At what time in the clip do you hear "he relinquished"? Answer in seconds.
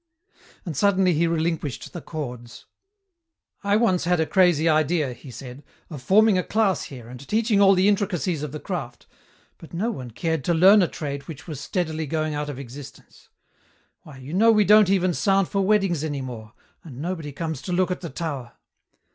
1.13-1.93